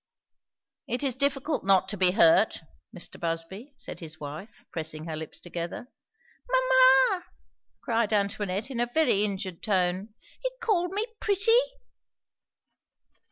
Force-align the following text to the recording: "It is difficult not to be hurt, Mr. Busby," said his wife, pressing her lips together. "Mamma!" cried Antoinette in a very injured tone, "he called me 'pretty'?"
"It 0.87 1.03
is 1.03 1.13
difficult 1.13 1.63
not 1.63 1.87
to 1.89 1.95
be 1.95 2.13
hurt, 2.13 2.61
Mr. 2.91 3.19
Busby," 3.19 3.75
said 3.77 3.99
his 3.99 4.19
wife, 4.19 4.65
pressing 4.71 5.05
her 5.05 5.15
lips 5.15 5.39
together. 5.39 5.89
"Mamma!" 6.49 7.25
cried 7.83 8.11
Antoinette 8.11 8.71
in 8.71 8.79
a 8.79 8.89
very 8.91 9.23
injured 9.23 9.61
tone, 9.61 10.15
"he 10.41 10.49
called 10.59 10.89
me 10.91 11.05
'pretty'?" 11.19 11.51